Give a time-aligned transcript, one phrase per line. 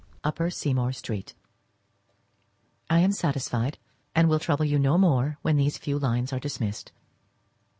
[0.23, 1.35] _Upper Seymour Street.
[2.89, 3.77] I am satisfied,
[4.15, 6.91] and will trouble you no more when these few lines are dismissed.